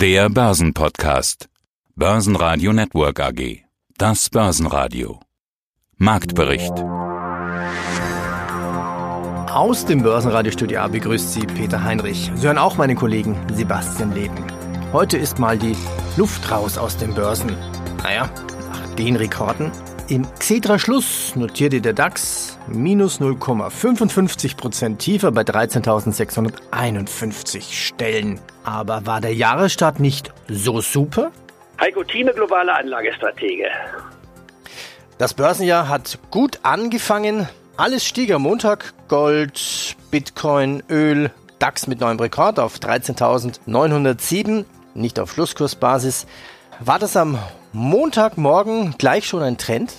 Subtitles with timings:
[0.00, 1.50] Der Börsenpodcast.
[1.94, 3.66] Börsenradio Network AG.
[3.98, 5.20] Das Börsenradio.
[5.98, 6.72] Marktbericht.
[9.52, 12.32] Aus dem Börsenradiostudio A begrüßt Sie Peter Heinrich.
[12.34, 14.42] Sie hören auch meinen Kollegen Sebastian Leben.
[14.94, 15.76] Heute ist mal die
[16.16, 17.54] Luft raus aus den Börsen.
[18.02, 18.30] Naja,
[18.70, 19.70] nach den Rekorden.
[20.10, 28.40] Im Xetra Schluss notierte der DAX minus 0,55 Prozent tiefer bei 13.651 Stellen.
[28.64, 31.30] Aber war der Jahresstart nicht so super?
[31.80, 33.66] Heiko Thieme, globale Anlagestratege.
[35.18, 37.48] Das Börsenjahr hat gut angefangen.
[37.76, 38.92] Alles stieg am Montag.
[39.06, 44.64] Gold, Bitcoin, Öl, DAX mit neuem Rekord auf 13.907,
[44.94, 46.26] nicht auf Schlusskursbasis.
[46.80, 47.38] War das am
[47.72, 49.94] Montagmorgen gleich schon ein Trend?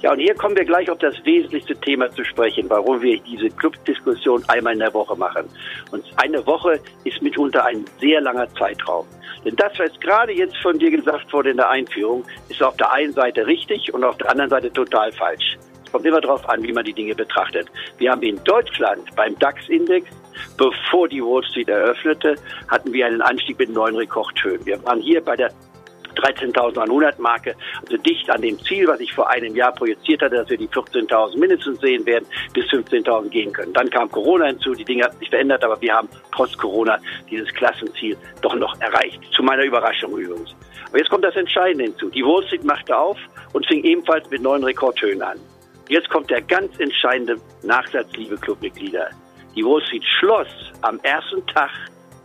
[0.00, 3.48] Ja, und hier kommen wir gleich auf das wesentlichste Thema zu sprechen, warum wir diese
[3.48, 5.44] Clubdiskussion einmal in der Woche machen.
[5.90, 9.06] Und eine Woche ist mitunter ein sehr langer Zeitraum.
[9.44, 12.92] Denn das, was gerade jetzt von dir gesagt wurde in der Einführung, ist auf der
[12.92, 15.58] einen Seite richtig und auf der anderen Seite total falsch.
[15.84, 17.66] Es kommt immer darauf an, wie man die Dinge betrachtet.
[17.96, 20.06] Wir haben in Deutschland beim DAX-Index
[20.56, 22.36] bevor die Wall Street eröffnete,
[22.68, 24.64] hatten wir einen Anstieg mit neuen Rekordhöhen.
[24.66, 25.50] Wir waren hier bei der
[26.18, 30.48] 13.100 Marke, also dicht an dem Ziel, was ich vor einem Jahr projiziert hatte, dass
[30.48, 33.72] wir die 14.000 mindestens sehen werden, bis 15.000 gehen können.
[33.72, 36.98] Dann kam Corona hinzu, die Dinge haben sich verändert, aber wir haben trotz Corona
[37.30, 39.20] dieses Klassenziel doch noch erreicht.
[39.34, 40.54] Zu meiner Überraschung übrigens.
[40.88, 42.08] Aber jetzt kommt das Entscheidende hinzu.
[42.10, 43.18] Die Wall Street machte auf
[43.52, 45.38] und fing ebenfalls mit neuen Rekordhöhen an.
[45.88, 49.10] Jetzt kommt der ganz entscheidende Nachsatz, liebe Clubmitglieder.
[49.54, 50.48] Die Wall Street schloss
[50.82, 51.70] am ersten Tag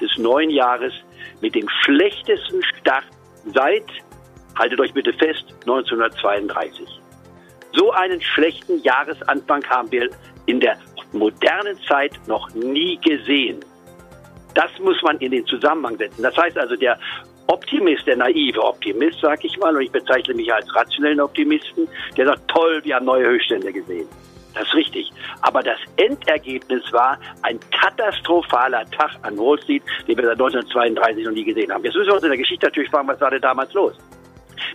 [0.02, 0.94] des neuen Jahres
[1.41, 3.05] mit dem schlechtesten Start
[3.45, 3.86] seit,
[4.58, 6.88] haltet euch bitte fest, 1932.
[7.73, 10.09] So einen schlechten Jahresanfang haben wir
[10.45, 10.77] in der
[11.11, 13.59] modernen Zeit noch nie gesehen.
[14.53, 16.21] Das muss man in den Zusammenhang setzen.
[16.21, 16.99] Das heißt also, der
[17.47, 22.27] Optimist, der naive Optimist, sag ich mal, und ich bezeichne mich als rationellen Optimisten, der
[22.27, 24.08] sagt, toll, wir haben neue Höchststände gesehen.
[24.53, 25.11] Das ist richtig.
[25.41, 31.31] Aber das Endergebnis war ein katastrophaler Tag an Wall Street, den wir seit 1932 noch
[31.31, 31.83] nie gesehen haben.
[31.83, 33.93] Jetzt müssen wir uns in der Geschichte natürlich fragen, was war denn damals los?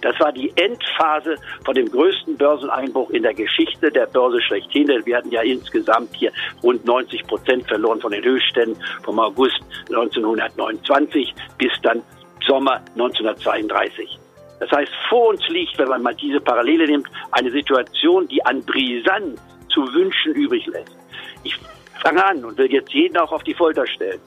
[0.02, 4.86] Das war die Endphase von dem größten Börseneinbruch in der Geschichte der Börse schlechthin.
[4.86, 9.60] Denn wir hatten ja insgesamt hier rund 90 Prozent verloren von den Höchstständen vom August
[9.88, 12.02] 1929 bis dann
[12.46, 14.18] Sommer 1932.
[14.60, 18.62] Das heißt, vor uns liegt, wenn man mal diese Parallele nimmt, eine Situation, die an
[18.64, 19.40] Brisanz
[19.78, 20.96] zu wünschen übrig lässt.
[21.44, 21.56] Ich
[22.02, 24.20] fange an und will jetzt jeden auch auf die Folter stellen.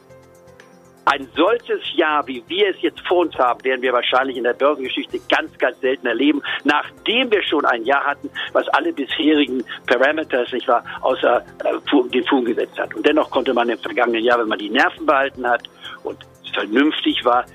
[1.06, 4.54] Ein solches Jahr, wie wir es jetzt vor uns haben, werden wir wahrscheinlich in der
[4.54, 10.54] Börsengeschichte ganz, ganz selten erleben, nachdem wir schon ein Jahr hatten, was alle bisherigen Parameters,
[10.54, 12.94] nicht wahr, außer äh, den Fugen gesetzt hat.
[12.94, 15.64] Und dennoch konnte man im vergangenen Jahr, wenn man die Nerven behalten hat
[16.04, 16.18] und
[16.54, 17.46] vernünftig war,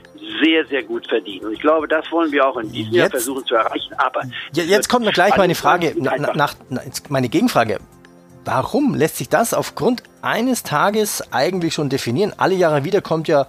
[0.42, 1.46] sehr, sehr gut verdienen.
[1.46, 3.94] Und ich glaube, das wollen wir auch in diesem jetzt, Jahr versuchen zu erreichen.
[3.98, 4.22] Aber
[4.52, 6.54] jetzt kommt noch gleich meine Frage, nach, nach,
[7.08, 7.78] meine Gegenfrage.
[8.44, 12.32] Warum lässt sich das aufgrund eines Tages eigentlich schon definieren?
[12.36, 13.46] Alle Jahre wieder kommt ja,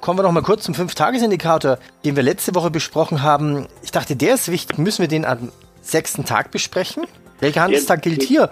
[0.00, 3.66] kommen wir noch mal kurz zum Fünf-Tages-Indikator, den wir letzte Woche besprochen haben.
[3.82, 4.78] Ich dachte, der ist wichtig.
[4.78, 5.50] Müssen wir den am
[5.82, 7.06] sechsten Tag besprechen?
[7.40, 8.50] Welcher Handelstag gilt hier?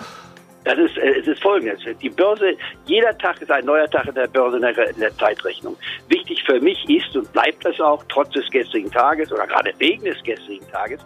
[0.69, 1.81] Das ist, äh, es ist folgendes.
[2.03, 5.17] Die Börse, jeder Tag ist ein neuer Tag in der Börse in der, in der
[5.17, 5.75] Zeitrechnung.
[6.09, 10.05] Wichtig für mich ist und bleibt es auch, trotz des gestrigen Tages oder gerade wegen
[10.05, 11.01] des gestrigen Tages,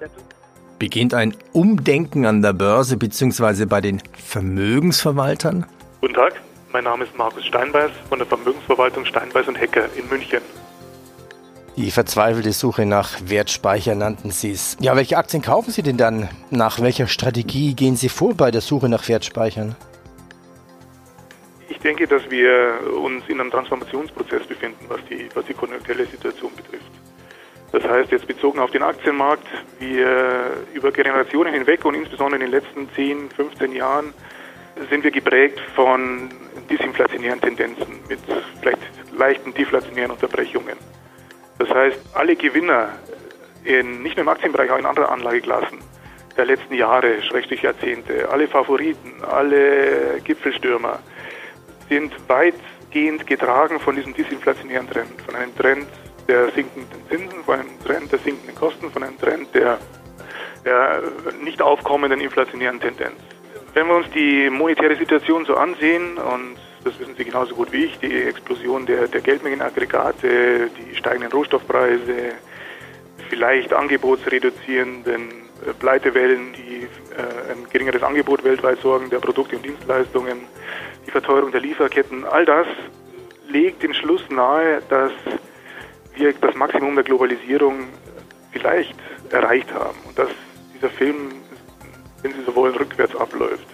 [0.81, 3.67] beginnt ein Umdenken an der Börse bzw.
[3.67, 5.65] bei den Vermögensverwaltern?
[6.01, 6.41] Guten Tag,
[6.73, 10.41] mein Name ist Markus Steinbeiß von der Vermögensverwaltung Steinbeiß und Hecker in München.
[11.77, 14.77] Die verzweifelte Suche nach Wertspeicher nannten Sie es.
[14.79, 16.29] Ja, welche Aktien kaufen Sie denn dann?
[16.51, 19.75] Nach welcher Strategie gehen Sie vor bei der Suche nach Wertspeichern?
[21.71, 26.53] Ich denke, dass wir uns in einem Transformationsprozess befinden, was die, was die konjunkturelle Situation
[26.55, 26.91] betrifft.
[27.73, 29.47] Das heißt, jetzt bezogen auf den Aktienmarkt,
[29.79, 34.13] wir über Generationen hinweg und insbesondere in den letzten 10, 15 Jahren
[34.91, 36.29] sind wir geprägt von
[36.69, 38.19] disinflationären Tendenzen mit
[38.61, 38.79] vielleicht
[39.17, 40.77] leichten deflationären Unterbrechungen.
[41.63, 42.89] Das heißt, alle Gewinner
[43.63, 45.79] in, nicht nur im Aktienbereich, auch in anderen Anlageklassen
[46.37, 50.99] der letzten Jahre, schrecklich Jahrzehnte, alle Favoriten, alle Gipfelstürmer
[51.89, 55.87] sind weitgehend getragen von diesem disinflationären Trend, von einem Trend
[56.27, 59.79] der sinkenden Zinsen, von einem Trend der sinkenden Kosten, von einem Trend der,
[60.65, 61.01] der
[61.45, 63.21] nicht aufkommenden inflationären Tendenz.
[63.73, 67.85] Wenn wir uns die monetäre Situation so ansehen und das wissen Sie genauso gut wie
[67.85, 72.33] ich, die Explosion der, der Geldmengenaggregate, die steigenden Rohstoffpreise,
[73.29, 75.29] vielleicht angebotsreduzierenden
[75.67, 76.83] äh, Pleitewellen, die
[77.17, 80.41] äh, ein geringeres Angebot weltweit sorgen, der Produkte und Dienstleistungen,
[81.07, 82.67] die Verteuerung der Lieferketten, all das
[83.49, 85.13] legt den Schluss nahe, dass
[86.15, 87.89] wir das Maximum der Globalisierung
[88.51, 88.95] vielleicht
[89.31, 90.29] erreicht haben und dass
[90.75, 91.33] dieser Film,
[92.23, 93.67] wenn Sie so wollen, rückwärts abläuft.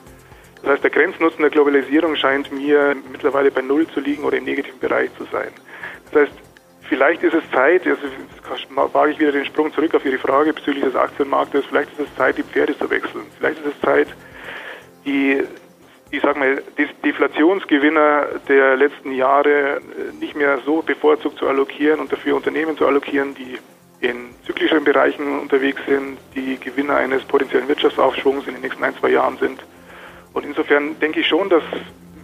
[0.62, 4.44] Das heißt, der Grenznutzen der Globalisierung scheint mir mittlerweile bei Null zu liegen oder im
[4.44, 5.50] negativen Bereich zu sein.
[6.10, 6.32] Das heißt,
[6.88, 10.84] vielleicht ist es Zeit, also wage ich wieder den Sprung zurück auf Ihre Frage bezüglich
[10.84, 13.24] des Aktienmarktes, vielleicht ist es Zeit, die Pferde zu wechseln.
[13.38, 14.08] Vielleicht ist es Zeit,
[15.04, 15.42] die,
[16.10, 16.62] ich sag mal,
[17.04, 19.80] Deflationsgewinner der letzten Jahre äh,
[20.20, 23.58] nicht mehr so bevorzugt zu allokieren und dafür Unternehmen zu allokieren, die
[24.00, 29.10] in zyklischen Bereichen unterwegs sind, die Gewinner eines potenziellen Wirtschaftsaufschwungs in den nächsten ein, zwei
[29.10, 29.60] Jahren sind.
[30.38, 31.64] Und insofern denke ich schon, dass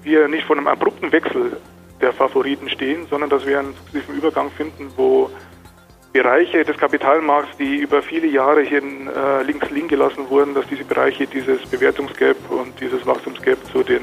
[0.04, 1.56] wir nicht vor einem abrupten Wechsel
[2.00, 5.30] der Favoriten stehen, sondern dass wir einen sukzessiven Übergang finden, wo
[6.12, 10.84] Bereiche des Kapitalmarkts, die über viele Jahre hier äh, links liegen gelassen wurden, dass diese
[10.84, 14.02] Bereiche dieses Bewertungsgap und dieses Wachstumsgap zu den,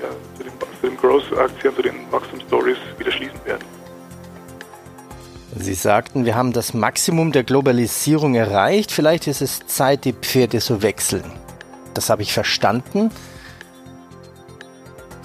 [0.00, 0.08] ja,
[0.38, 3.66] zu den, zu den Growth-Aktien, zu den Wachstumsstories wieder schließen werden.
[5.54, 8.90] Sie sagten, wir haben das Maximum der Globalisierung erreicht.
[8.90, 11.30] Vielleicht ist es Zeit, die Pferde zu wechseln.
[11.92, 13.10] Das habe ich verstanden.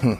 [0.00, 0.18] Hm.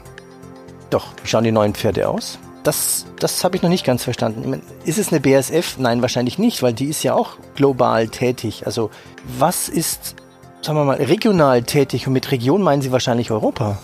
[0.89, 2.39] Doch, wie schauen die neuen Pferde aus?
[2.63, 4.61] Das, das habe ich noch nicht ganz verstanden.
[4.85, 5.77] Ist es eine BSF?
[5.77, 8.65] Nein, wahrscheinlich nicht, weil die ist ja auch global tätig.
[8.65, 8.89] Also
[9.37, 10.15] was ist,
[10.61, 12.07] sagen wir mal, regional tätig?
[12.07, 13.77] Und mit Region meinen Sie wahrscheinlich Europa?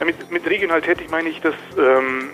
[0.00, 2.30] Ja, mit, mit, regional tätig meine ich, dass ähm,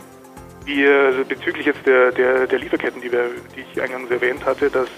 [0.65, 4.71] wir also bezüglich jetzt der, der, der Lieferketten, die, wir, die ich eingangs erwähnt hatte,
[4.71, 4.89] dass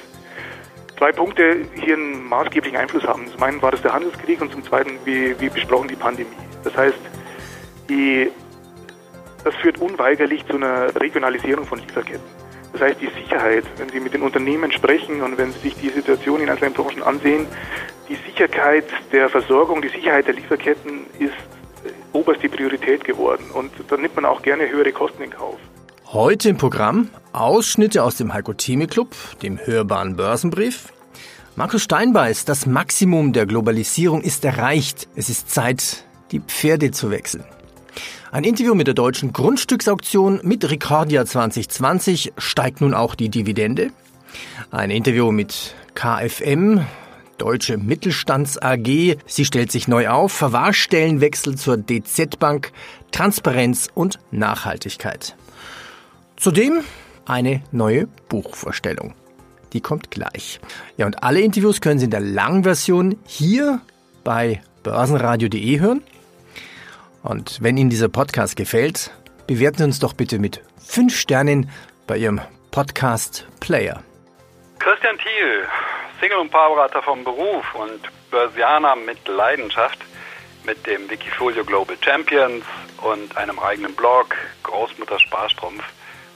[0.98, 3.26] zwei Punkte hier einen maßgeblichen Einfluss haben.
[3.28, 6.28] Zum einen war das der Handelskrieg und zum zweiten, wie, wie besprochen, die Pandemie.
[6.64, 6.98] Das heißt,
[7.88, 8.30] die,
[9.44, 12.38] das führt unweigerlich zu einer Regionalisierung von Lieferketten.
[12.72, 15.88] Das heißt, die Sicherheit, wenn Sie mit den Unternehmen sprechen und wenn Sie sich die
[15.88, 17.46] Situation in einzelnen Branchen ansehen,
[18.08, 21.32] die Sicherheit der Versorgung, die Sicherheit der Lieferketten ist
[22.12, 23.44] oberste Priorität geworden.
[23.52, 25.58] Und dann nimmt man auch gerne höhere Kosten in Kauf.
[26.06, 30.92] Heute im Programm Ausschnitte aus dem Heiko Theme Club, dem hörbaren Börsenbrief.
[31.56, 35.08] Markus Steinbeiß, das Maximum der Globalisierung ist erreicht.
[35.16, 37.44] Es ist Zeit, die Pferde zu wechseln.
[38.30, 43.90] Ein Interview mit der deutschen Grundstücksauktion mit Ricordia 2020 steigt nun auch die Dividende.
[44.70, 46.84] Ein Interview mit KFM,
[47.38, 49.16] Deutsche Mittelstands AG.
[49.26, 50.32] Sie stellt sich neu auf.
[50.32, 52.72] Verwahrstellenwechsel zur DZ Bank,
[53.12, 55.34] Transparenz und Nachhaltigkeit.
[56.36, 56.82] Zudem
[57.24, 59.14] eine neue Buchvorstellung.
[59.72, 60.60] Die kommt gleich.
[60.98, 63.80] Ja, und alle Interviews können Sie in der langen Version hier
[64.22, 66.02] bei börsenradio.de hören.
[67.22, 69.10] Und wenn Ihnen dieser Podcast gefällt,
[69.46, 71.70] bewerten Sie uns doch bitte mit fünf Sternen
[72.06, 74.02] bei Ihrem Podcast Player.
[74.78, 75.66] Christian Thiel,
[76.20, 78.00] Single- und Paarberater vom Beruf und
[78.30, 79.98] Börsianer mit Leidenschaft
[80.64, 82.64] mit dem Wikifolio Global Champions
[83.02, 85.82] und einem eigenen Blog, Großmutter Sparstrumpf.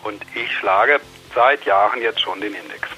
[0.05, 1.01] Und ich schlage
[1.35, 2.89] seit Jahren jetzt schon den Index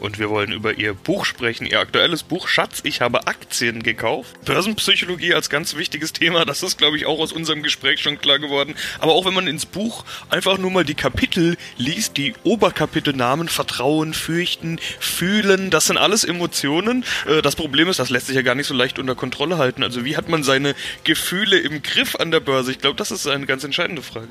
[0.00, 4.44] und wir wollen über ihr Buch sprechen, ihr aktuelles Buch Schatz, ich habe Aktien gekauft.
[4.44, 8.38] Börsenpsychologie als ganz wichtiges Thema, das ist, glaube ich, auch aus unserem Gespräch schon klar
[8.38, 8.74] geworden.
[8.98, 14.14] Aber auch wenn man ins Buch einfach nur mal die Kapitel liest, die Oberkapitelnamen, Vertrauen,
[14.14, 17.04] Fürchten, Fühlen, das sind alles Emotionen.
[17.26, 19.82] Äh, das Problem ist, das lässt sich ja gar nicht so leicht unter Kontrolle halten.
[19.82, 20.74] Also wie hat man seine
[21.04, 22.70] Gefühle im Griff an der Börse?
[22.70, 24.28] Ich glaube, das ist eine ganz entscheidende Frage.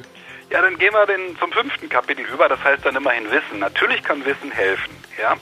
[0.53, 2.47] Ja, dann gehen wir den, zum fünften Kapitel über.
[2.47, 3.57] Das heißt dann immerhin Wissen.
[3.57, 4.95] Natürlich kann Wissen helfen.
[5.19, 5.35] Ja,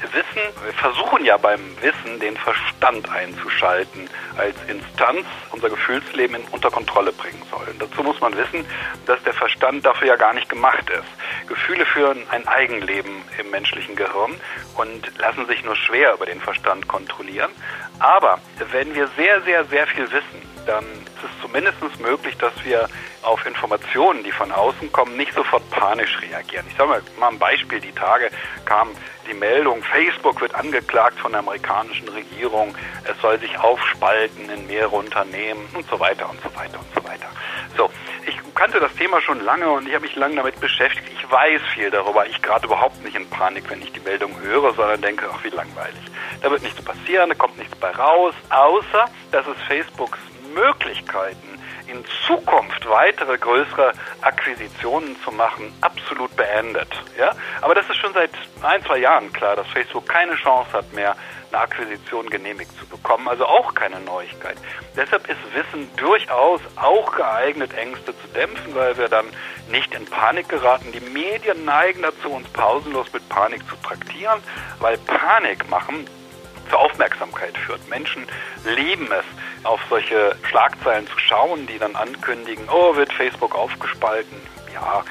[0.00, 4.08] Wissen, wir versuchen ja beim Wissen den Verstand einzuschalten
[4.38, 7.66] als Instanz, unser Gefühlsleben unter Kontrolle bringen soll.
[7.68, 8.64] Und dazu muss man wissen,
[9.04, 11.48] dass der Verstand dafür ja gar nicht gemacht ist.
[11.48, 14.40] Gefühle führen ein Eigenleben im menschlichen Gehirn
[14.76, 17.50] und lassen sich nur schwer über den Verstand kontrollieren.
[17.98, 18.38] Aber
[18.72, 22.88] wenn wir sehr, sehr, sehr viel wissen, dann ist es zumindest möglich, dass wir
[23.22, 26.66] auf Informationen, die von außen kommen, nicht sofort panisch reagieren.
[26.68, 27.80] Ich sage mal, ein Beispiel.
[27.80, 28.30] Die Tage
[28.64, 28.90] kam
[29.28, 34.94] die Meldung, Facebook wird angeklagt von der amerikanischen Regierung, es soll sich aufspalten in mehrere
[34.94, 37.26] Unternehmen und so weiter und so weiter und so weiter.
[37.76, 37.90] So,
[38.26, 41.10] ich kannte das Thema schon lange und ich habe mich lange damit beschäftigt.
[41.12, 42.26] Ich weiß viel darüber.
[42.26, 45.50] Ich gerade überhaupt nicht in Panik, wenn ich die Meldung höre, sondern denke, ach wie
[45.50, 46.00] langweilig.
[46.42, 50.18] Da wird nichts passieren, da kommt nichts bei raus, außer dass es Facebooks
[50.56, 56.88] Möglichkeiten, in Zukunft weitere größere Akquisitionen zu machen, absolut beendet.
[57.16, 57.30] Ja?
[57.60, 58.30] Aber das ist schon seit
[58.62, 61.14] ein, zwei Jahren klar, dass Facebook keine Chance hat mehr,
[61.52, 63.28] eine Akquisition genehmigt zu bekommen.
[63.28, 64.56] Also auch keine Neuigkeit.
[64.96, 69.26] Deshalb ist Wissen durchaus auch geeignet, Ängste zu dämpfen, weil wir dann
[69.70, 70.90] nicht in Panik geraten.
[70.92, 74.40] Die Medien neigen dazu, uns pausenlos mit Panik zu traktieren,
[74.80, 76.06] weil Panik machen
[76.68, 77.86] zur Aufmerksamkeit führt.
[77.88, 78.26] Menschen
[78.64, 79.24] lieben es,
[79.64, 84.36] auf solche Schlagzeilen zu schauen, die dann ankündigen, oh, wird Facebook aufgespalten.
[84.74, 85.04] Ja,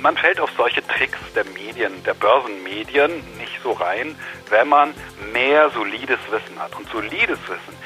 [0.00, 4.16] man fällt auf solche Tricks der Medien, der Börsenmedien nicht so rein,
[4.50, 4.94] wenn man
[5.32, 6.76] mehr solides Wissen hat.
[6.76, 7.76] Und solides Wissen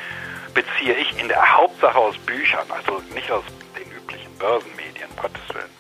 [0.55, 3.45] beziehe ich in der Hauptsache aus Büchern, also nicht aus
[3.79, 5.80] den üblichen Börsenmedien, Gottes Willen.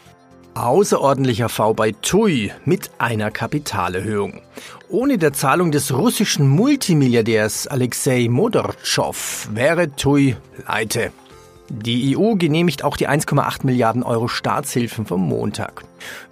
[0.60, 4.42] Außerordentlicher V bei TUI mit einer Kapitalerhöhung.
[4.90, 11.12] Ohne der Zahlung des russischen Multimilliardärs Alexei Modortschow wäre TUI pleite.
[11.70, 15.82] Die EU genehmigt auch die 1,8 Milliarden Euro Staatshilfen vom Montag.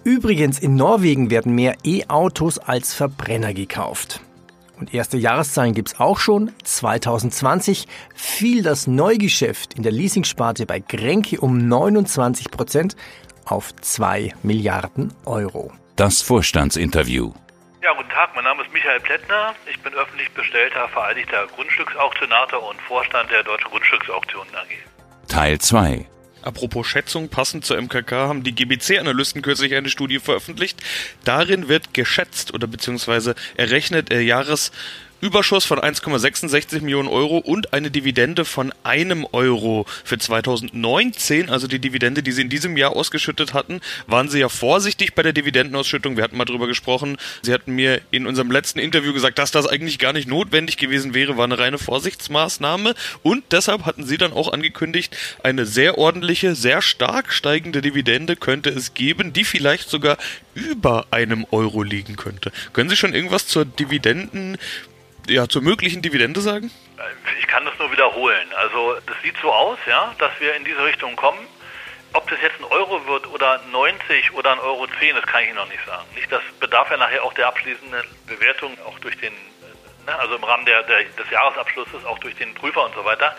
[0.04, 4.20] Übrigens, in Norwegen werden mehr E-Autos als Verbrenner gekauft.
[4.78, 6.52] Und erste Jahreszahlen gibt's auch schon.
[6.62, 12.94] 2020 fiel das Neugeschäft in der Leasingsparte bei Grenke um 29 Prozent
[13.50, 15.72] auf 2 Milliarden Euro.
[15.96, 17.32] Das Vorstandsinterview.
[17.82, 19.54] Ja, guten Tag, mein Name ist Michael Plättner.
[19.70, 25.28] Ich bin öffentlich bestellter Vereidigter Grundstücksauktionator und Vorstand der Deutschen Grundstücksauktionen AG.
[25.28, 26.06] Teil 2.
[26.42, 30.80] Apropos Schätzung, passend zur MKK haben die GBC-Analysten kürzlich eine Studie veröffentlicht.
[31.24, 34.70] Darin wird geschätzt oder beziehungsweise errechnet der Jahres
[35.20, 41.80] Überschuss von 1,66 Millionen Euro und eine Dividende von einem Euro für 2019, also die
[41.80, 46.16] Dividende, die sie in diesem Jahr ausgeschüttet hatten, waren sie ja vorsichtig bei der Dividendenausschüttung.
[46.16, 47.16] Wir hatten mal drüber gesprochen.
[47.42, 51.14] Sie hatten mir in unserem letzten Interview gesagt, dass das eigentlich gar nicht notwendig gewesen
[51.14, 56.54] wäre, war eine reine Vorsichtsmaßnahme und deshalb hatten sie dann auch angekündigt, eine sehr ordentliche,
[56.54, 60.16] sehr stark steigende Dividende könnte es geben, die vielleicht sogar
[60.54, 62.52] über einem Euro liegen könnte.
[62.72, 64.58] Können Sie schon irgendwas zur Dividenden
[65.28, 66.70] ja, zur möglichen Dividende sagen?
[67.38, 68.48] Ich kann das nur wiederholen.
[68.56, 71.38] Also das sieht so aus, ja, dass wir in diese Richtung kommen.
[72.14, 75.48] Ob das jetzt ein Euro wird oder 90 oder ein Euro 10, das kann ich
[75.48, 76.04] Ihnen noch nicht sagen.
[76.14, 79.32] Nicht, das bedarf ja nachher auch der abschließenden Bewertung, auch durch den
[80.08, 80.18] ne?
[80.18, 83.36] also im Rahmen der, der, des Jahresabschlusses, auch durch den Prüfer und so weiter.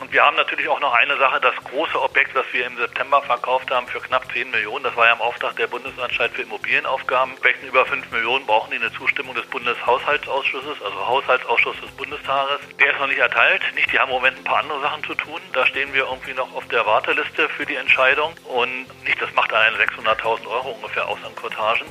[0.00, 3.22] Und wir haben natürlich auch noch eine Sache, das große Objekt, das wir im September
[3.22, 7.34] verkauft haben für knapp 10 Millionen, das war ja im Auftrag der Bundesanstalt für Immobilienaufgaben.
[7.34, 12.60] Objekten über 5 Millionen brauchen die eine Zustimmung des Bundeshaushaltsausschusses, also Haushaltsausschuss des Bundestages.
[12.80, 13.62] Der ist noch nicht erteilt.
[13.74, 15.40] Nicht, die haben im Moment ein paar andere Sachen zu tun.
[15.52, 18.34] Da stehen wir irgendwie noch auf der Warteliste für die Entscheidung.
[18.44, 21.86] Und nicht, das macht allein 600.000 Euro ungefähr aus an Quotagen.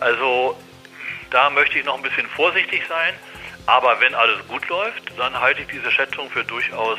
[0.00, 0.56] Also
[1.30, 3.14] da möchte ich noch ein bisschen vorsichtig sein.
[3.66, 6.98] Aber wenn alles gut läuft, dann halte ich diese Schätzung für durchaus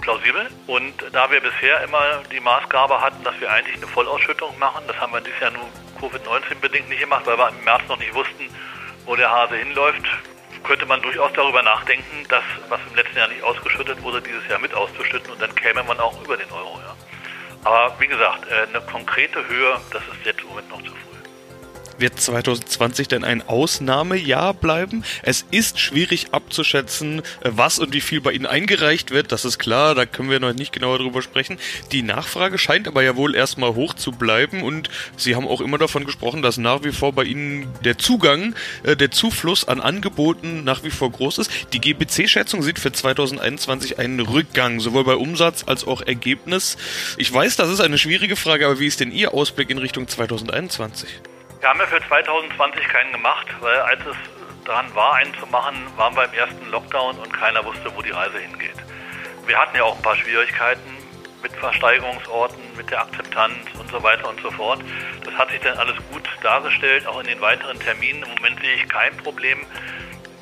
[0.00, 0.48] plausibel.
[0.66, 4.96] Und da wir bisher immer die Maßgabe hatten, dass wir eigentlich eine Vollausschüttung machen, das
[4.98, 5.66] haben wir dieses Jahr nur
[6.00, 8.48] Covid-19 bedingt nicht gemacht, weil wir im März noch nicht wussten,
[9.04, 10.06] wo der Hase hinläuft,
[10.62, 14.58] könnte man durchaus darüber nachdenken, das, was im letzten Jahr nicht ausgeschüttet wurde, dieses Jahr
[14.58, 16.80] mit auszuschütten und dann käme man auch über den Euro.
[16.80, 16.96] Ja.
[17.64, 21.05] Aber wie gesagt, äh, eine konkrete Höhe, das ist jetzt im Moment noch zu früh.
[21.98, 25.02] Wird 2020 denn ein Ausnahmejahr bleiben?
[25.22, 29.32] Es ist schwierig abzuschätzen, äh, was und wie viel bei Ihnen eingereicht wird.
[29.32, 31.58] Das ist klar, da können wir noch nicht genauer drüber sprechen.
[31.92, 35.78] Die Nachfrage scheint aber ja wohl erstmal hoch zu bleiben und Sie haben auch immer
[35.78, 40.64] davon gesprochen, dass nach wie vor bei Ihnen der Zugang, äh, der Zufluss an Angeboten
[40.64, 41.50] nach wie vor groß ist.
[41.72, 46.76] Die GBC-Schätzung sieht für 2021 einen Rückgang, sowohl bei Umsatz als auch Ergebnis.
[47.16, 50.08] Ich weiß, das ist eine schwierige Frage, aber wie ist denn Ihr Ausblick in Richtung
[50.08, 51.08] 2021?
[51.66, 54.16] Wir haben ja für 2020 keinen gemacht, weil als es
[54.64, 58.12] dran war, einen zu machen, waren wir im ersten Lockdown und keiner wusste, wo die
[58.12, 58.76] Reise hingeht.
[59.46, 60.96] Wir hatten ja auch ein paar Schwierigkeiten
[61.42, 64.80] mit Versteigerungsorten, mit der Akzeptanz und so weiter und so fort.
[65.24, 68.22] Das hat sich dann alles gut dargestellt, auch in den weiteren Terminen.
[68.22, 69.58] Im Moment sehe ich kein Problem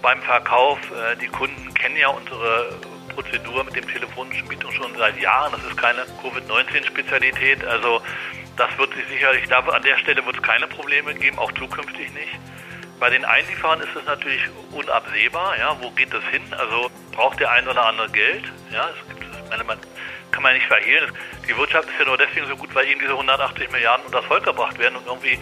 [0.03, 0.79] beim Verkauf.
[0.91, 2.69] Äh, die Kunden kennen ja unsere
[3.15, 5.53] Prozedur mit dem telefonischen Mietung schon seit Jahren.
[5.53, 7.65] Das ist keine Covid-19-Spezialität.
[7.65, 8.01] Also
[8.57, 12.13] das wird sich sicherlich, da, an der Stelle wird es keine Probleme geben, auch zukünftig
[12.13, 12.39] nicht.
[13.01, 14.43] Bei den Einlieferern ist es natürlich
[14.73, 16.43] unabsehbar, ja, wo geht das hin?
[16.57, 18.45] Also braucht der ein oder andere Geld?
[18.73, 19.79] Ja, es gibt, meine, man
[20.31, 21.13] kann man nicht verhehlen.
[21.49, 24.27] Die Wirtschaft ist ja nur deswegen so gut, weil ihnen diese 180 Milliarden unter das
[24.27, 25.39] Volk gebracht werden und irgendwie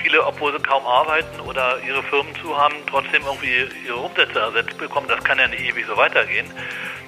[0.00, 4.76] viele, obwohl sie kaum arbeiten oder ihre Firmen zu haben, trotzdem irgendwie ihre Umsätze ersetzt
[4.78, 5.08] bekommen.
[5.08, 6.50] Das kann ja nicht ewig so weitergehen.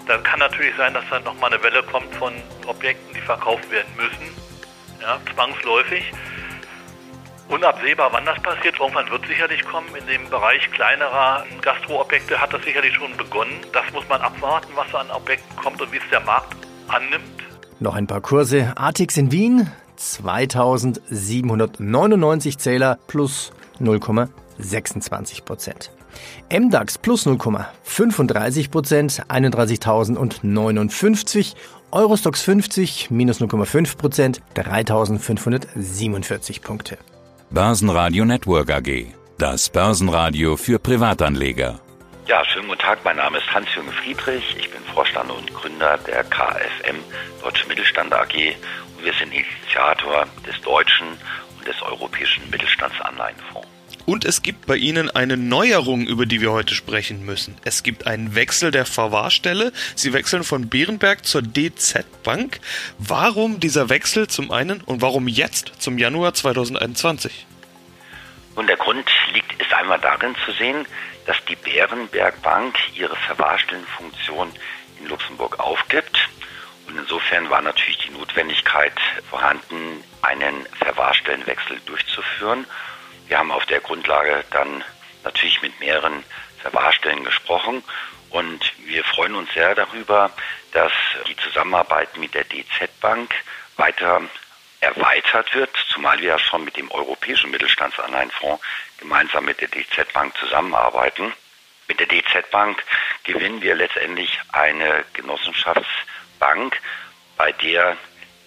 [0.06, 2.34] Dann kann natürlich sein, dass dann nochmal eine Welle kommt von
[2.66, 4.44] Objekten, die verkauft werden müssen
[5.04, 6.12] ja, zwangsläufig.
[7.48, 9.88] Unabsehbar, wann das passiert, irgendwann wird sicherlich kommen.
[9.94, 13.60] In dem Bereich kleinerer Gastroobjekte hat das sicherlich schon begonnen.
[13.72, 16.56] Das muss man abwarten, was an Objekten kommt und wie es der Markt
[16.88, 17.42] annimmt.
[17.80, 18.72] Noch ein paar Kurse.
[18.76, 19.70] Artix in Wien
[20.12, 25.90] 2799 Zähler plus 0,26 Prozent.
[26.50, 31.54] MDAX plus 0,35 Prozent, 31.059
[31.90, 36.98] Eurostox 50 minus 0,5 Prozent, 3.547 Punkte.
[37.50, 39.06] Börsenradio Network AG.
[39.38, 41.80] Das Börsenradio für Privatanleger.
[42.26, 43.04] Ja, schönen guten Tag.
[43.04, 44.56] Mein Name ist Hans-Jürgen Friedrich.
[44.58, 46.96] Ich bin Vorstand und Gründer der KFM
[47.42, 48.56] Deutsche Mittelstand AG.
[48.96, 51.06] Und wir sind Initiator des deutschen
[51.66, 53.68] des Europäischen Mittelstandsanleihenfonds.
[54.06, 57.58] Und es gibt bei Ihnen eine Neuerung, über die wir heute sprechen müssen.
[57.62, 59.72] Es gibt einen Wechsel der Verwahrstelle.
[59.94, 62.58] Sie wechseln von Bärenberg zur DZ Bank.
[62.98, 67.46] Warum dieser Wechsel zum einen und warum jetzt zum Januar 2021?
[68.54, 69.04] Und der Grund
[69.34, 70.86] liegt ist einmal darin zu sehen,
[71.26, 74.52] dass die Bärenberg Bank ihre Verwahrstellenfunktion
[75.00, 76.28] in Luxemburg aufgibt.
[76.86, 78.92] Und insofern war natürlich die Notwendigkeit
[79.30, 82.66] vorhanden, einen Verwahrstellenwechsel durchzuführen.
[83.26, 84.84] Wir haben auf der Grundlage dann
[85.24, 86.22] natürlich mit mehreren
[86.60, 87.82] Verwahrstellen gesprochen
[88.30, 90.30] und wir freuen uns sehr darüber,
[90.72, 90.92] dass
[91.28, 93.32] die Zusammenarbeit mit der DZ Bank
[93.76, 94.22] weiter
[94.84, 98.62] erweitert wird, zumal wir ja schon mit dem Europäischen Mittelstandsanleihenfonds
[98.98, 101.32] gemeinsam mit der DZ Bank zusammenarbeiten.
[101.88, 102.82] Mit der DZ Bank
[103.24, 106.80] gewinnen wir letztendlich eine Genossenschaftsbank,
[107.36, 107.96] bei der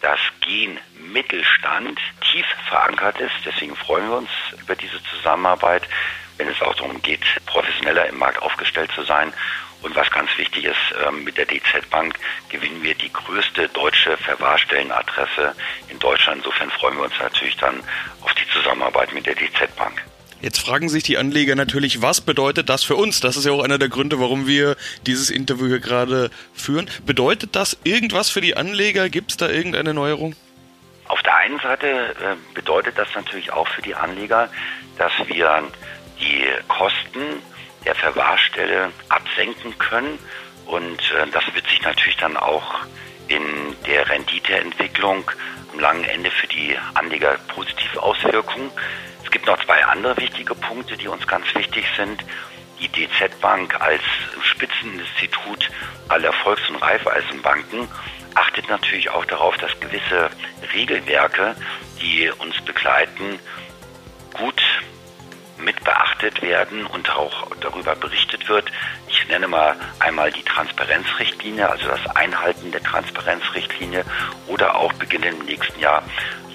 [0.02, 2.00] das Gen Mittelstand
[2.32, 3.36] tief verankert ist.
[3.46, 4.30] Deswegen freuen wir uns
[4.60, 5.84] über diese Zusammenarbeit,
[6.38, 9.34] wenn es auch darum geht, professioneller im Markt aufgestellt zu sein.
[9.82, 12.16] Und was ganz wichtig ist, ähm, mit der DZ Bank
[12.50, 15.54] gewinnen wir die größte deutsche Verwahrstellenadresse
[15.90, 16.40] in Deutschland.
[16.40, 17.84] Insofern freuen wir uns natürlich dann
[18.22, 20.04] auf die Zusammenarbeit mit der DZ Bank.
[20.40, 23.20] Jetzt fragen sich die Anleger natürlich, was bedeutet das für uns?
[23.20, 24.76] Das ist ja auch einer der Gründe, warum wir
[25.08, 26.88] dieses Interview hier gerade führen.
[27.06, 29.10] Bedeutet das irgendwas für die Anleger?
[29.10, 30.36] Gibt es da irgendeine Neuerung?
[31.08, 34.50] Auf der einen Seite äh, bedeutet das natürlich auch für die Anleger,
[34.98, 35.64] dass wir
[36.20, 37.42] die Kosten
[37.88, 40.20] der Verwahrstelle absenken können
[40.66, 42.82] und äh, das wird sich natürlich dann auch
[43.30, 43.42] in
[43.86, 45.24] der Renditeentwicklung
[45.72, 48.72] am langen Ende für die Anleger positiv auswirken.
[49.24, 52.26] Es gibt noch zwei andere wichtige Punkte, die uns ganz wichtig sind.
[52.82, 54.04] Die DZ Bank als
[54.44, 55.70] Spitzeninstitut
[56.10, 57.88] aller Volks- und Raiffeisenbanken
[58.36, 60.30] achtet natürlich auch darauf, dass gewisse
[60.74, 61.56] Regelwerke,
[62.02, 63.40] die uns begleiten,
[65.68, 68.72] mit beachtet werden und auch darüber berichtet wird.
[69.10, 74.06] Ich nenne mal einmal die Transparenzrichtlinie, also das Einhalten der Transparenzrichtlinie
[74.48, 76.04] oder auch beginnend im nächsten Jahr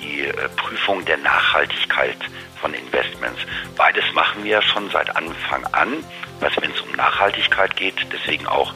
[0.03, 2.17] die äh, Prüfung der Nachhaltigkeit
[2.59, 3.43] von Investments.
[3.77, 6.03] Beides machen wir schon seit Anfang an,
[6.41, 8.73] was wenn es um Nachhaltigkeit geht, deswegen auch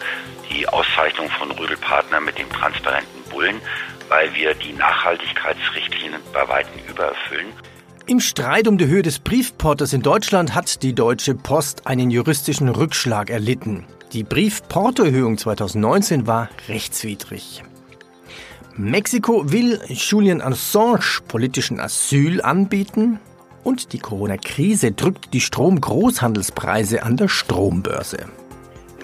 [0.50, 3.62] die Auszeichnung von Rödel Partner mit dem transparenten Bullen,
[4.08, 7.54] weil wir die Nachhaltigkeitsrichtlinien bei weitem übererfüllen.
[8.08, 12.68] Im Streit um die Höhe des Briefporters in Deutschland hat die Deutsche Post einen juristischen
[12.68, 13.84] Rückschlag erlitten.
[14.12, 17.64] Die Briefportoerhöhung 2019 war rechtswidrig.
[18.76, 23.18] Mexiko will Julian Assange politischen Asyl anbieten
[23.64, 28.28] und die Corona-Krise drückt die Stromgroßhandelspreise an der Strombörse.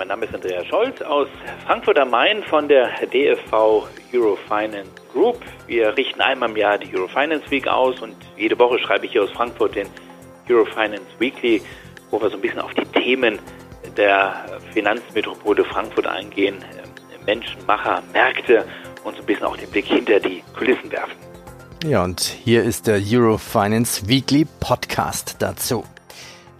[0.02, 1.28] Mein Name ist Andreas Scholz aus
[1.64, 5.38] Frankfurt am Main von der DFV Eurofinance Group.
[5.68, 9.22] Wir richten einmal im Jahr die Eurofinance Week aus und jede Woche schreibe ich hier
[9.22, 9.86] aus Frankfurt den
[10.50, 11.62] Eurofinance Weekly,
[12.10, 13.38] wo wir so ein bisschen auf die Themen
[13.96, 16.56] der Finanzmetropole Frankfurt eingehen,
[17.24, 18.64] Menschen, Macher, Märkte
[19.04, 21.14] und so ein bisschen auch den Blick hinter die Kulissen werfen.
[21.84, 25.84] Ja, und hier ist der Eurofinance Weekly Podcast dazu.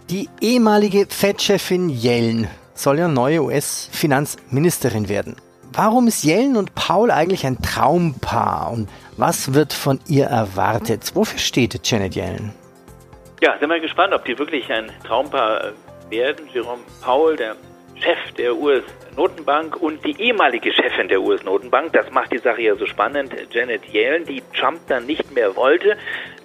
[0.09, 5.35] Die ehemalige Fed-Chefin Yellen soll ja neue US-Finanzministerin werden.
[5.71, 11.11] Warum ist Yellen und Paul eigentlich ein Traumpaar und was wird von ihr erwartet?
[11.15, 12.53] Wofür steht Janet Yellen?
[13.41, 15.73] Ja, sind wir gespannt, ob die wirklich ein Traumpaar
[16.09, 16.47] werden.
[16.53, 17.55] Jerome Paul, der
[17.95, 21.93] Chef der US-Notenbank und die ehemalige Chefin der US-Notenbank.
[21.93, 23.33] Das macht die Sache ja so spannend.
[23.51, 25.97] Janet Yellen, die Trump dann nicht mehr wollte.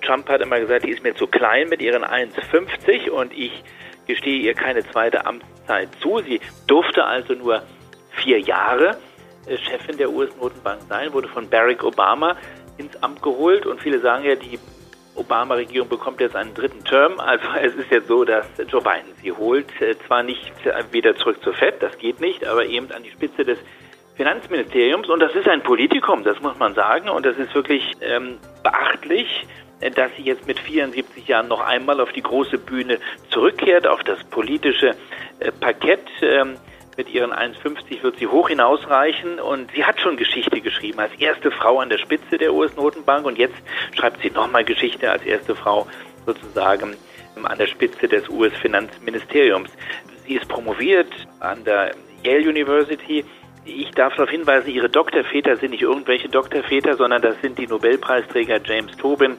[0.02, 3.62] Trump hat immer gesagt, die ist mir zu klein mit ihren 1,50 und ich
[4.06, 5.57] gestehe ihr keine zweite Amtszeit
[6.00, 6.20] zu.
[6.20, 7.62] Sie durfte also nur
[8.12, 8.96] vier Jahre
[9.46, 12.36] äh, Chefin der US-Notenbank sein, wurde von Barack Obama
[12.76, 14.58] ins Amt geholt und viele sagen ja, die
[15.14, 17.18] Obama-Regierung bekommt jetzt einen dritten Term.
[17.18, 19.66] Also es ist jetzt so, dass Joe Biden sie holt.
[19.80, 20.52] Äh, zwar nicht
[20.92, 23.58] wieder zurück zur FED, das geht nicht, aber eben an die Spitze des
[24.16, 25.08] Finanzministeriums.
[25.08, 27.08] Und das ist ein Politikum, das muss man sagen.
[27.08, 32.00] Und das ist wirklich ähm, beachtlich, äh, dass sie jetzt mit 74 Jahren noch einmal
[32.00, 32.98] auf die große Bühne
[33.30, 34.96] zurückkehrt, auf das politische
[35.40, 36.06] äh, Parkett.
[36.22, 36.56] Ähm,
[36.96, 41.52] mit ihren 1,50 wird sie hoch hinausreichen und sie hat schon Geschichte geschrieben als erste
[41.52, 43.54] Frau an der Spitze der US-Notenbank und jetzt
[43.96, 45.86] schreibt sie nochmal Geschichte als erste Frau
[46.26, 46.96] sozusagen
[47.40, 49.70] an der Spitze des US-Finanzministeriums.
[50.26, 53.24] Sie ist promoviert an der Yale University.
[53.68, 58.60] Ich darf darauf hinweisen, ihre Doktorväter sind nicht irgendwelche Doktorväter, sondern das sind die Nobelpreisträger
[58.64, 59.36] James Tobin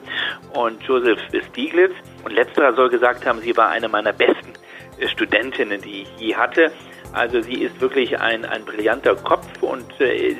[0.54, 1.92] und Joseph Stiglitz.
[2.24, 4.52] Und letzterer soll gesagt haben, sie war eine meiner besten
[5.08, 6.70] Studentinnen, die ich je hatte.
[7.12, 10.36] Also sie ist wirklich ein, ein brillanter Kopf und äh,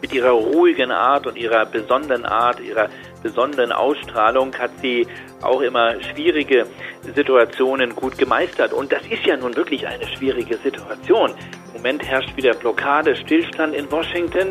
[0.00, 2.88] mit ihrer ruhigen Art und ihrer besonderen Art, ihrer
[3.22, 5.06] besonderen Ausstrahlung hat sie
[5.42, 6.66] auch immer schwierige
[7.14, 8.72] Situationen gut gemeistert.
[8.72, 11.32] Und das ist ja nun wirklich eine schwierige Situation.
[11.74, 14.50] Im Moment herrscht wieder Blockade, Stillstand in Washington.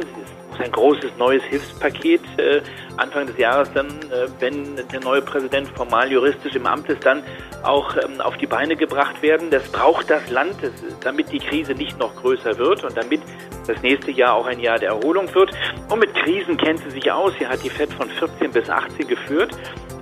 [0.59, 2.61] Ein großes neues Hilfspaket äh,
[2.97, 7.23] Anfang des Jahres dann, äh, wenn der neue Präsident formal juristisch im Amt ist, dann
[7.63, 9.49] auch ähm, auf die Beine gebracht werden.
[9.51, 13.21] Das braucht das Land, das, damit die Krise nicht noch größer wird und damit
[13.67, 15.51] das nächste Jahr auch ein Jahr der Erholung wird.
[15.89, 17.33] Und mit Krisen kennt sie sich aus.
[17.39, 19.51] Sie hat die FED von 14 bis 18 geführt.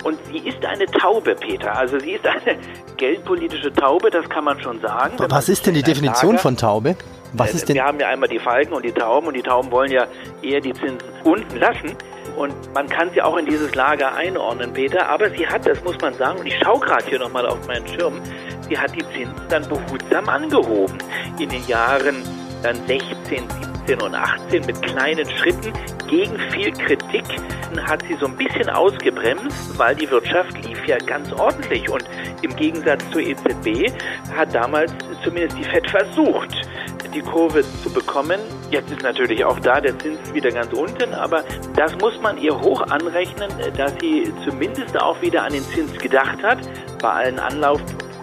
[0.05, 1.75] Und sie ist eine Taube, Peter.
[1.75, 2.59] Also sie ist eine
[2.97, 5.15] geldpolitische Taube, das kann man schon sagen.
[5.17, 6.95] Was ist denn die Definition Lager, von Taube?
[7.33, 7.73] Was äh, ist denn?
[7.73, 10.05] Wir haben ja einmal die Falken und die Tauben und die Tauben wollen ja
[10.43, 11.95] eher die Zinsen unten lassen.
[12.37, 15.09] Und man kann sie auch in dieses Lager einordnen, Peter.
[15.09, 17.87] Aber sie hat, das muss man sagen, und ich schaue gerade hier nochmal auf meinen
[17.87, 18.21] Schirm,
[18.69, 20.99] sie hat die Zinsen dann behutsam angehoben.
[21.39, 22.21] In den Jahren
[22.63, 23.47] dann 16,
[23.85, 25.73] 17 und 18 mit kleinen Schritten
[26.07, 27.25] gegen viel Kritik
[27.87, 32.03] hat sie so ein bisschen ausgebremst, weil die Wirtschaft lief ja ganz ordentlich und
[32.41, 33.91] im Gegensatz zur EZB
[34.35, 36.55] hat damals zumindest die Fed versucht,
[37.13, 38.39] die Kurve zu bekommen.
[38.71, 41.43] Jetzt ist natürlich auch da der Zins wieder ganz unten, aber
[41.75, 46.41] das muss man ihr hoch anrechnen, dass sie zumindest auch wieder an den Zins gedacht
[46.43, 46.59] hat,
[47.01, 47.39] bei allen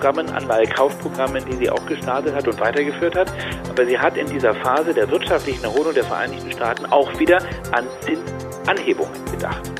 [0.03, 3.33] Anlaufprogrammen, Anleihekaufprogrammen, die sie auch gestartet hat und weitergeführt hat.
[3.69, 7.39] Aber sie hat in dieser Phase der wirtschaftlichen Erholung der Vereinigten Staaten auch wieder
[7.73, 9.71] an Zinsanhebungen gedacht.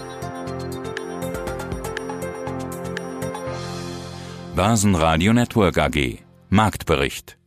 [4.55, 6.19] Basen Radio Network AG
[6.51, 7.39] Marktbericht